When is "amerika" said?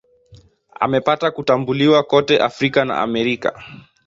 3.01-3.63